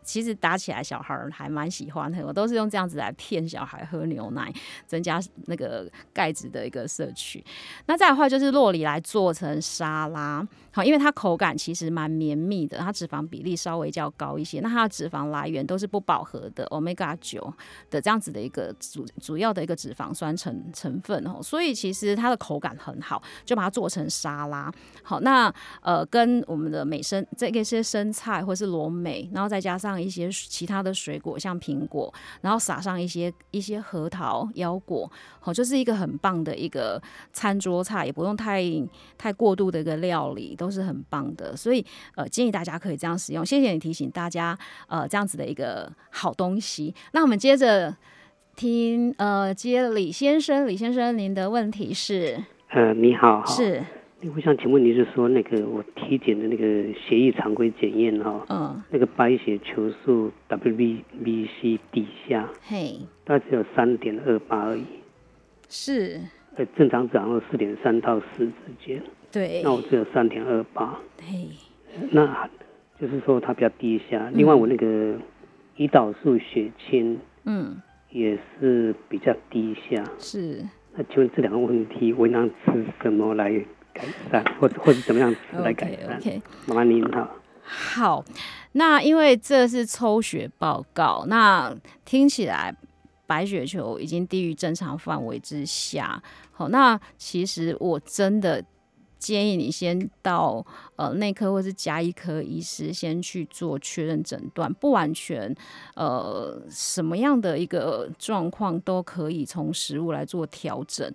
[0.08, 2.26] 其实打起来，小孩还蛮喜欢的。
[2.26, 4.50] 我都是用这样子来骗小孩喝牛奶，
[4.86, 7.44] 增加那个钙质的一个摄取。
[7.84, 10.42] 那再的话就是洛梨来做成沙拉，
[10.72, 14.60] 好，因为它口感其实蛮绵密的，它脂肪比例稍微较高一些。
[14.60, 17.52] 那它的脂肪来源都是不饱和的，omega 九
[17.90, 24.72] 的这样子的一个主主要的一个脂肪酸成成分哦，所以其实它的口感很好，就把它做成沙拉。
[25.02, 29.97] 好，那呃跟我们的美生这个些生菜或是罗美，然后再加上。
[30.02, 37.00] 一些其他的水果，像苹果，然后撒上一些一些核桃、腰果，好，就是一个很棒的一个
[37.32, 38.62] 餐桌菜，也不用太
[39.16, 41.56] 太过度的一个料理，都是很棒的。
[41.56, 41.84] 所以
[42.14, 43.44] 呃，建议大家可以这样使用。
[43.44, 46.94] 谢谢你提醒大家，呃，这样子的一个好东西。
[47.12, 47.96] 那我们接着
[48.56, 52.44] 听，呃，接李先生，李先生，您的问题是？
[52.70, 53.84] 呃，你好，是。
[54.34, 64.82] 我想请问你是说那个我体检的那个血液常规检验哈，嗯，那个白血球数 WBC 底下，嘿，大概只有三点二八而已，
[65.68, 66.20] 是，
[66.56, 68.52] 呃，正常值好像四点三到四之
[68.84, 69.00] 间，
[69.30, 71.50] 对，那我只有三点二八，嘿，
[72.10, 72.50] 那
[73.00, 74.28] 就是说它比较低下。
[74.34, 75.16] 另外我那个
[75.76, 80.64] 胰岛素血清，嗯，也是比较低下，是。
[80.96, 83.64] 那请问这两个问题，我应当吃什么来？
[83.98, 86.40] 改善，或或者怎么样来改善？
[86.66, 87.28] 麻烦您好。
[87.64, 88.24] 好，
[88.72, 92.74] 那因为这是抽血报告，那听起来
[93.26, 96.22] 白血球已经低于正常范围之下。
[96.52, 98.64] 好，那其实我真的
[99.18, 100.64] 建议你先到
[100.96, 105.54] 呃内科或是加医科医师先去做确认诊断，不完全
[105.94, 111.12] 呃什么样的一个状况都可以从食物来做调整。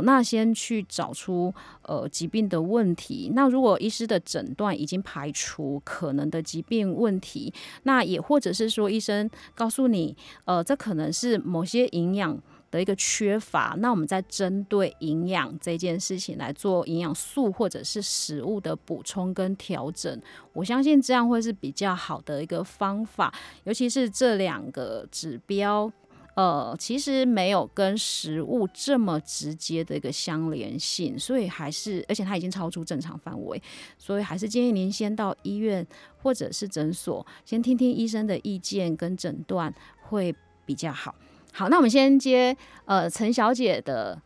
[0.00, 1.52] 那先去找出
[1.82, 3.30] 呃疾病的问题。
[3.34, 7.52] 那如果医师的诊断已经排除可能的疾病问题，
[7.82, 13.74] 那也或者是说医生告诉你，呃，这可能是某些营养的一个缺乏。
[13.78, 20.18] 那我们在针对营养这件事情来做营养素或者是食物的补充跟调整。
[20.54, 23.32] 我相信这样会是比较好的一个方法，
[23.64, 25.92] 尤其是这两个指标。
[26.34, 33.62] 呃，其实没有跟食物这么直接的一个相连性，所以还是，而且它已经超出正常范围，
[33.98, 35.86] 所以还是建议您先到医院
[36.22, 41.14] 或者是诊所，先听听医生的意见跟诊断会比较好。
[41.52, 44.18] 好，那我们先接呃陈小姐的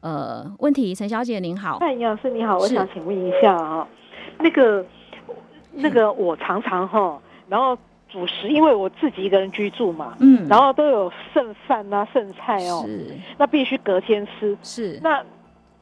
[0.00, 3.88] 呃问题，陈小姐您好，范营养师你好，我想请问一下啊，
[4.38, 4.84] 那个
[5.72, 7.78] 那个我常常哈，然后。
[8.14, 15.20] 主食，因为我自己一个人居住嘛，嗯，然后都有剩饭啊、剩菜哦，是，那必须隔天吃，是，那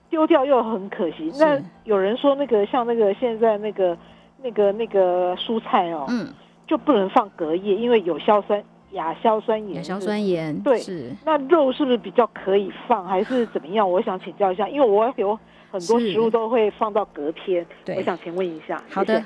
[0.09, 1.31] 丢掉又很可惜。
[1.39, 3.95] 那有人说那个像那个现在那个
[4.43, 6.27] 那个那个蔬菜哦，嗯，
[6.67, 11.13] 就不能放隔夜，因为有硝酸亚硝酸盐，亚硝酸盐，对，是。
[11.27, 13.91] 那肉是不是比较可以放，还是怎么样？
[13.91, 15.39] 我想请教一下，因为我有
[15.71, 18.83] 很多食物都会放到隔天，我想请问一下。
[18.91, 19.23] 好的。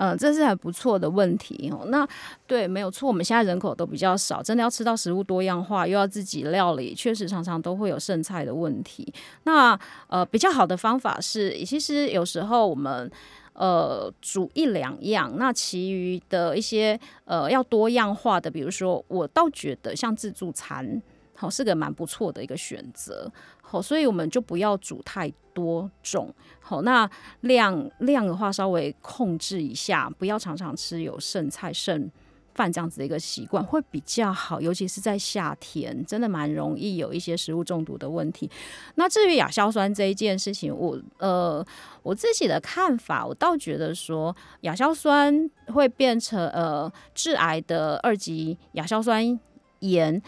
[0.00, 1.84] 嗯，这是很不错的问题哦。
[1.88, 2.08] 那
[2.46, 9.12] 对，没有错，我们现在人口都比较少，真的要吃到食物多样化，又要自己料理，确实常常都会有剩菜的问题。
[9.42, 13.10] 那呃，比较好的方法是，其实有时候我们
[13.52, 21.02] 呃煮一两样，那其余的一些呃要多样化的，比如说，我倒觉得像自助餐。
[21.34, 23.30] 好，是个蛮不错的一个选择。
[23.70, 26.34] 好，所以我们就不要煮太多种。
[26.58, 27.08] 好，那
[27.42, 32.10] 量量的话稍微控制一下，不要常常吃有剩菜剩
[32.52, 38.50] 饭这样子的一个习惯会比较好，尤其是在夏天，真的蛮容易有一些食物中毒的问题。
[38.96, 41.64] 那至于亚硝酸这一件事情，我呃
[42.02, 49.38] 我自己的看法，我倒觉得说亚硝酸会变成呃致癌的二级亚硝酸
[49.78, 50.20] 盐，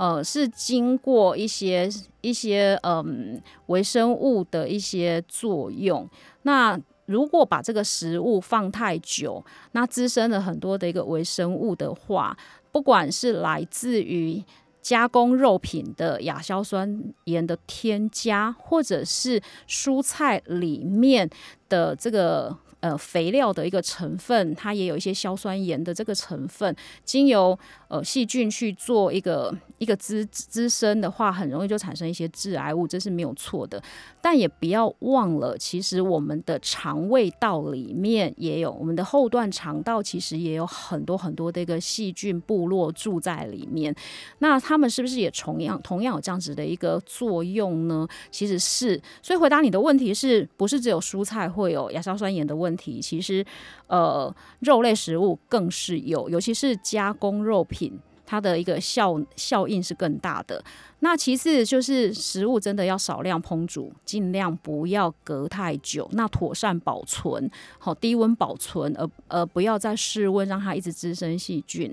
[0.00, 1.86] 呃是经过一些
[2.22, 6.08] 一些嗯微生物的一些作用，
[6.42, 6.80] 那。
[7.06, 12.36] 如果把这个食物放太久，那滋生了很多的一个微生物的话，
[12.70, 14.40] 不管是来自于
[14.80, 21.28] 加工肉品的亚硝酸盐的添加，或者是蔬菜里面
[21.68, 22.56] 的这个。
[22.80, 26.74] 呃，肥料的一个成分，它也有一些硝酸盐的这个成分，
[27.04, 27.58] 经由
[27.88, 33.82] 呃细菌去做一个一个滋滋生的话，很容易就产生一些致癌物，这是没有错的。
[34.22, 43.94] 但也不要忘了，其实我们的肠胃道里面也有，我们的后段肠道其实也有很多很多的一个细菌部落住在里面。
[44.38, 48.08] 那他们是不是也同样同样有这样子的一个作用呢？
[48.30, 48.98] 其实是。
[49.20, 52.70] 所以回答你的问题是不是只有蔬菜会有亚硝酸盐的问？
[52.70, 53.44] 问题其实，
[53.88, 57.98] 呃，肉类食物更是有，尤其是加工肉品，
[58.30, 60.62] 它的一个效效应是更大的。
[61.00, 71.92] 那其次就是食物真的要少量烹煮，尽量不要隔太久，那妥善保存，好低温保存，而而不要在室温让它一直滋生细菌。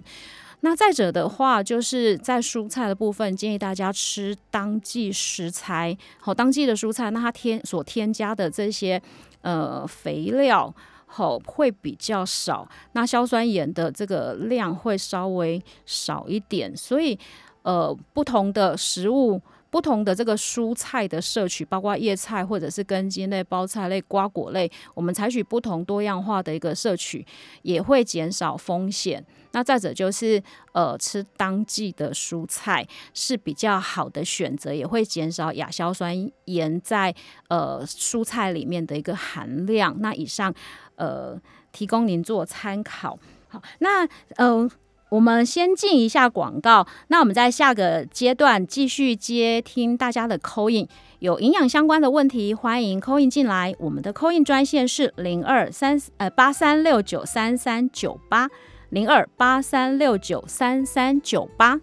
[0.59, 9.01] 那再者的话，就是在蔬菜的部分，建议大家吃当季食材，好当季的蔬菜，那它添所添加的这些。
[9.43, 10.73] 呃，肥料
[11.07, 17.17] 好会比较少，那硝酸盐的这个量会稍微少一点，所以
[17.63, 27.25] 呃，不同的食物、不同的这个蔬菜的摄取，包括叶菜或者是根茎类、包菜类、瓜果类，我们采取不同多样化的一个摄取，
[27.63, 29.25] 也会减少风险。
[29.57, 30.39] 那再者就是，
[30.73, 37.11] 呃，吃当季的蔬菜是比较好的选择，也会减少亚硝酸盐在
[37.47, 39.97] 呃蔬菜里面的一个含量。
[39.99, 40.53] 那以上
[40.97, 41.35] 呃
[41.71, 43.17] 提供您做参考。
[43.47, 44.69] 好，那呃
[45.09, 50.87] 我们先进一下广告，那我们在下个阶段继续接听大家的扣印，
[51.17, 53.73] 有营养相关的问题，欢迎扣印进来。
[53.79, 58.47] 我们的扣印专线是零二三呃八三六九三三九八。
[58.89, 61.81] 零二八三六九三三九八，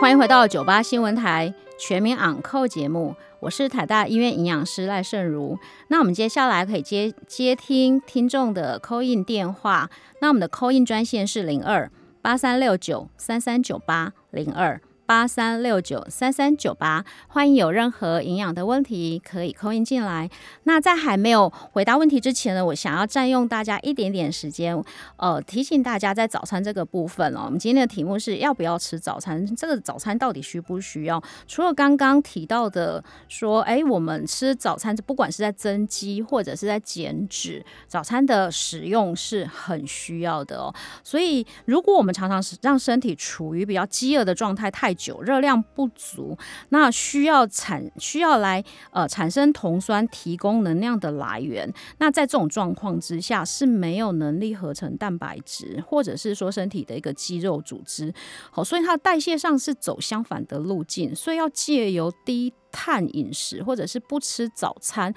[0.00, 5.58] 欢迎回到九八新闻台全民昂扣节目，我是台大医院营养师赖胜如。
[5.88, 11.90] 那我们接下来可以接接听听众的扣印电话，那我们的扣印专线是零二
[12.22, 14.80] 八三六九三三九八零二。
[15.06, 20.30] 八三六九三三九八，欢迎有任何营养的问题可以扣音进来。
[20.62, 24.82] 那在还没有回答问题之前呢，我想要占用大家一点点时间，
[25.16, 29.44] 呃，提醒大家在早餐这个部分哦，我们今天的题目是要不要吃早餐？
[29.54, 31.22] 这个早餐到底需不需要？
[31.46, 40.74] 除了刚刚提到的说，哎，我们吃早餐，不管是在增肌或者是在减脂，早餐的使用是很需要的哦。
[41.02, 46.36] 所以，如果我们常常是让身体处于比较饥饿的状态，太久热量不足，
[46.70, 51.72] 那需要产需要来呃产生酮酸提供能量的来源。
[51.98, 58.12] 那在这种状况之下是没有能力合成蛋白质，或者是说身体的一个肌肉组织。
[58.50, 65.14] 好，所以它代谢上是走相反的路径，所以要借由低碳饮食或者是不吃早餐。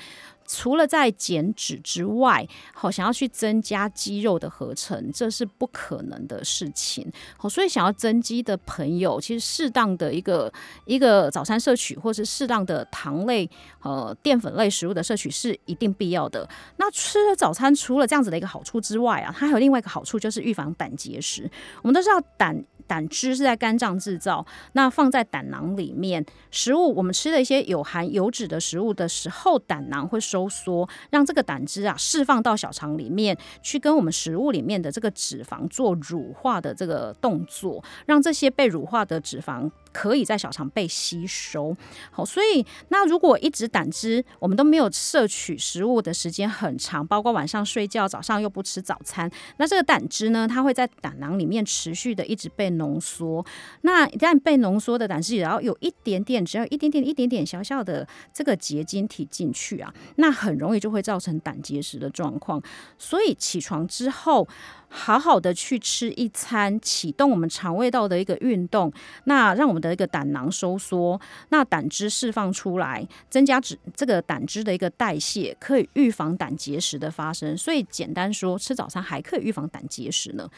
[0.47, 7.05] 除了在减脂之外，好想要去增加肌肉的合成，这是不可能的事情。
[7.37, 10.51] 好，所以想要增肌的朋友，其实适当的一个
[10.85, 13.47] 一个早餐摄取，或是适当的糖类、
[13.83, 16.47] 呃淀粉类食物的摄取是一定必要的。
[16.77, 21.49] 那吃了早餐，除了这样子的一个好处之外啊，它还有另外一个好处，就是预防胆结石。
[21.81, 22.63] 我们都知道胆。
[22.87, 26.25] 胆汁是在肝脏制造，那放在胆囊里面。
[26.49, 39.69] 食物我们吃了一些有含油脂的食物的时候，胆囊会收缩，让这个胆汁啊释放到小肠里面去，跟我们食物里面的这个脂肪做乳化的这个动作，让这些被乳化的脂肪。
[39.97, 41.75] 可以在小肠被吸收，
[42.11, 49.27] 好，所以那如果一直胆汁我们都没有摄取食物的时间很长，包括晚上睡觉、早上又不吃早餐，
[49.57, 53.43] 那这个胆汁呢，它会在胆囊里面持续的一直被浓缩。
[53.81, 62.61] 那一旦被浓缩的胆汁，只要有一点点，只要一点点、一点点小小的这个结晶体进去啊，那很容易就会造成胆结石的状况。
[62.99, 64.47] 所以起床之后。
[64.89, 68.89] 好好的去吃一餐，启动我们肠胃道的一个运动，
[69.25, 71.19] 那让我们的一个胆囊收缩，
[71.49, 77.57] 那胆汁释放出来，增加脂这个胆汁的一个代谢，可以预防胆结石的发生。
[77.57, 80.49] 所以简单说，吃早餐还可以预防胆结石呢。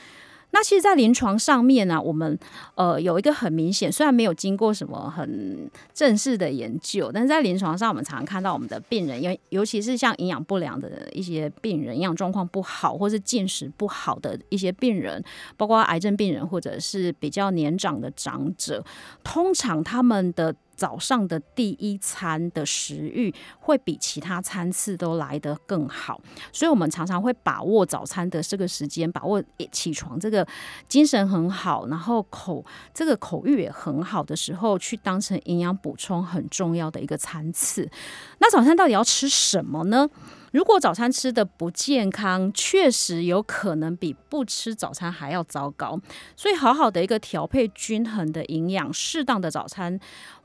[0.52, 2.38] 那其实，在临床上面呢，我们
[2.76, 15.24] 呃有一个很明显，虽然没有经过什么很正式的研究，但是在临床上，我们常常看到我们的病人，尤尤其是像营养不良的一些病人，营养状况不好，或是进食不好的一些病人，
[15.56, 18.84] 包括癌症病人或者是比较年长的长者，
[19.24, 20.56] 通常他们的。
[20.80, 26.22] 早上的第一餐的食欲会比其他餐次都来得更好，
[26.54, 30.48] 所以我们常常会把握早餐的这个时间，把握起床这个
[30.88, 37.90] 精神很好，然后口这个口欲也很好的时候，去当成营养补充很重要的一个餐次。
[38.38, 40.08] 那早餐到底要吃什么呢？
[40.52, 46.00] 如果早餐吃的不健康，确实有可能比不吃早餐还要糟糕。
[46.36, 50.00] 所以，好好的一个调配均衡的营养，适当的早餐。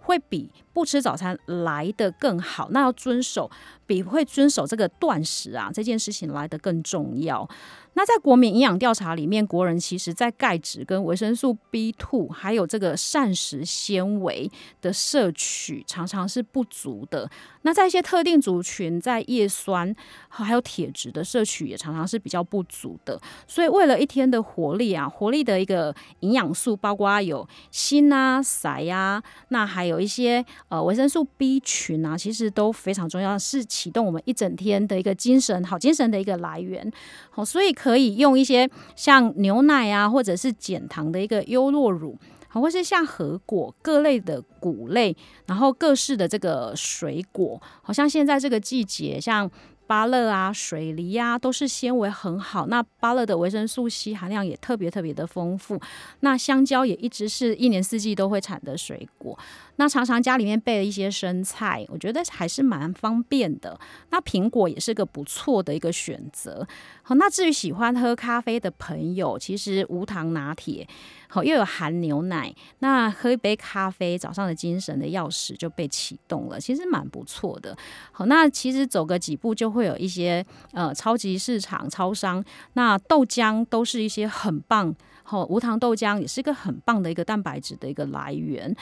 [0.06, 3.50] 会比不吃早餐来的更好，那要遵守
[3.86, 7.48] 比会遵守这个断食啊这件事情来的更重要。
[7.96, 14.50] 那在国民营养调查里面，国人其实在钙质跟维生素 B two 还有这个膳食纤维
[14.82, 17.30] 的摄取常常是不足的。
[17.62, 19.94] 那在一些特定族群，在叶酸
[20.28, 23.18] 还有铁质的摄取也常常是比较不足的。
[23.46, 30.44] 所以为了一天的活力啊，活力的一个营养素，包括有锌啊、硒啊，那还有一些
[30.74, 36.90] 呃维生素 B 群啊，其实都非常重要，是启动我们一整天的一个精神好精神的一个来源。
[37.30, 37.74] 好，所以。
[37.74, 42.16] 可以用一些像牛奶啊，或者是减糖的一个优酪乳，
[42.48, 45.14] 好，或是像核果各类的谷类，
[45.46, 49.50] 然后各式的这个水果，好像现在这个季节，像
[49.86, 52.66] 芭乐啊、水梨啊，都是纤维很好。
[52.68, 55.78] 那芭乐的维生素 C 含量也特别特别的丰富。
[56.20, 59.38] 那香蕉也一直是一年四季都会产的水果。
[59.76, 63.78] 那常常家里面备了一些生菜，我觉得还是蛮方便的。
[64.10, 66.66] 那苹果也是个不错的一个选择。
[67.02, 70.86] 好，那至于喜欢喝咖啡的朋友，其实无糖拿铁，
[71.28, 77.76] 好又有含牛奶，那喝一杯咖啡，早上的精神的钥匙就被启动了，其实蛮不错的。
[78.12, 82.42] 好，那其实走个几步就会有一些呃超级市场、超商，
[82.74, 84.94] 那豆浆都是一些很棒。
[85.26, 88.74] 好，无糖豆浆也是一个很棒的一个蛋白质的一个来源。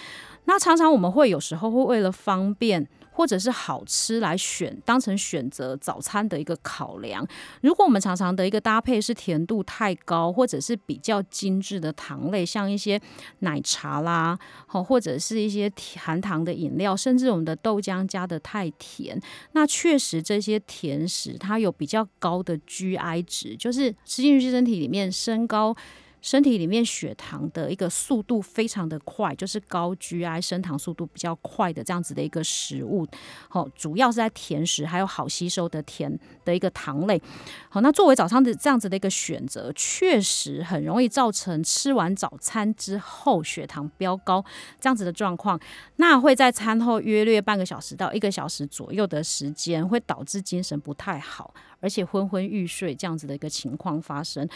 [0.44, 7.24] 那常常我们会有时候会为了方便或者是好吃来选，当成选择早餐的一个考量。
[7.60, 13.00] 如果我们常常的一个搭配是甜度太高，或者是比较精致的糖类，像一些
[13.38, 14.36] 奶茶啦，
[14.66, 19.20] 好或者是一些含糖的饮料，甚至我们的豆浆加的太甜，
[19.52, 25.76] 那确实这些甜食它有比较高的 GI 值，就是吃进去身体里面升高。
[26.22, 33.06] 身体里面血糖的一个速度非常的快，就是高 GI 升糖速度比较快的这样子的一个食物，
[33.48, 37.20] 好，主要是在甜食还有好吸收的甜的一个糖类，
[37.68, 44.44] 好，那作为早上的这样子的一个选择，确实很容易造成吃完早餐之后血糖飙高
[44.80, 45.58] 这样子的状况，
[45.96, 51.52] 那会在餐后约略半个小时到一个小时左右的时间，会导致精神不太好。
[51.82, 54.48] 而且昏昏欲睡这样子的一个情况发生，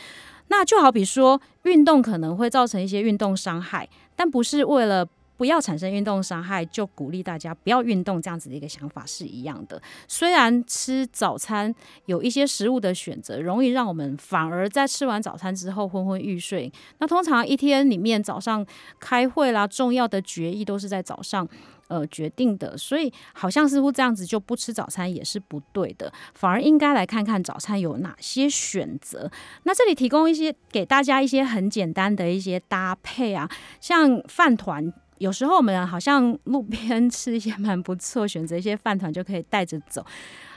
[0.49, 5.07] 那就好比说运动可能会造成一些运动伤害，但不是为了
[5.37, 9.83] 不要产生运动伤害就鼓励大家不要运动这样子的一个想法是一样的。
[10.09, 11.75] 虽然吃早餐
[12.07, 18.65] 有一些食物的选择容易让我们反而在吃完早餐之后昏昏欲睡，那通常一天里面早上
[18.99, 21.47] 开会啦，重要的决议都是在早上。
[21.89, 29.31] 呃，决定的，所以好像似乎这样子就不吃早餐也是不对的，反而应该来看看早餐有哪些选择。
[29.63, 33.49] 那这里提供一些给大家一些很简单的一些搭配啊，
[33.81, 40.05] 像饭团，有时候我们好像路边 吃一些蛮不错，选择一些饭团就可以带着走，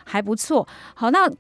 [0.06, 0.68] 还不错。
[0.96, 1.32] 好，那。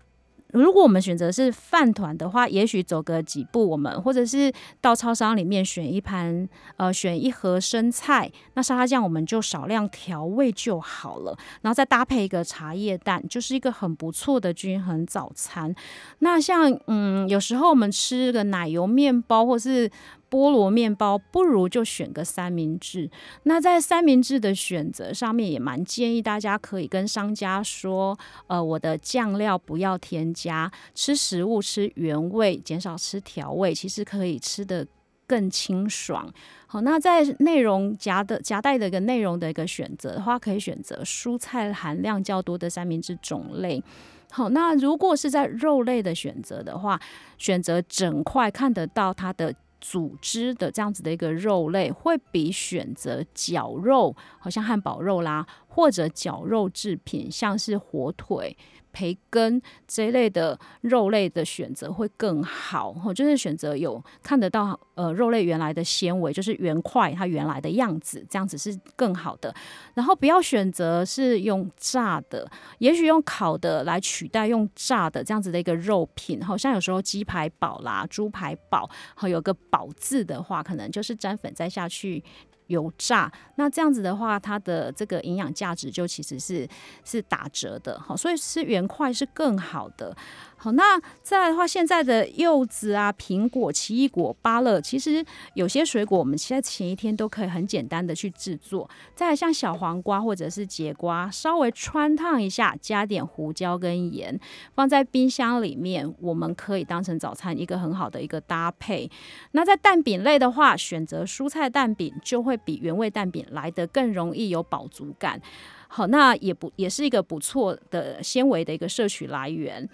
[0.52, 6.48] 如果我们选择是饭团的话，也许走个几步，我们或者是到超商里面选一盘，
[6.78, 15.74] 呃，选一盒生菜，那沙拉酱我们就少量调味就好了，然后再搭配一个茶叶蛋，就是一个很不错的均衡早餐。
[16.20, 19.90] 那像，嗯，有时候我们吃个奶油面包或是。
[20.30, 23.10] 菠萝面包不如就选个三明治。
[23.44, 28.18] 那在三明治的选择上面，也蛮建议大家可以跟商家说，
[28.48, 34.86] 呃，我的酱料不要添加，吃食物吃原味，减少吃调味，其实可以吃的
[35.26, 36.32] 更清爽。
[36.68, 43.84] 好，那在内容夹的夹带的一个内容的一个选择的话，可以选择蔬菜含量较多的三明治种类。
[44.30, 47.00] 好，那如果是在肉类的选择的话，
[47.40, 49.56] 选择整块看得到它的。
[49.80, 58.58] 组织的这样子的一个肉类，会比选择绞肉，好像汉堡肉啦，或者绞肉制品，像是火腿。
[59.00, 69.56] 培根这类的肉类的选择会更好，哈，就是选择有看得到呃肉类原来的纤维，就是圆块它原来的样子，这样子是更好的。
[69.94, 72.46] 然后不要选择是用炸的，
[72.80, 82.22] 也许用烤的来取代用炸的这样子的一个肉品，好像有时候鸡排堡啦、猪排堡，好有个堡字的话，可能就是沾粉再下去。
[82.70, 86.68] 油炸，那这样子的话，它的这个营养价值就其实是
[87.04, 90.16] 是打折的，好，所以吃圆块是更好的。
[90.62, 98.90] 好，那再来的话，现在的柚子啊、苹果、奇异果、芭乐，其实有些水果我们现在前一天都可以很简单的去制作。
[99.16, 104.38] 再来像小黄瓜或者是节瓜，稍微穿烫一下，加点胡椒跟盐，
[104.76, 109.10] 放在冰箱里面，我们可以当成早餐一个很好的一个搭配。
[109.54, 115.42] 那在蛋饼类的话，选择蔬菜蛋饼就会比原味蛋饼来得更容易有饱足感。
[115.88, 119.90] 好，那也不也是一个不错的纤维的一个摄取来源。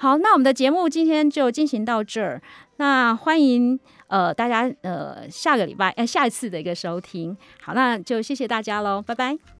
[0.00, 2.40] 好，那我们的节目今天就进行到这儿。
[2.76, 7.36] 那欢迎呃大家呃下个礼拜呃下一次的一个收听。
[7.60, 9.36] 好，那就谢谢大家喽，拜拜。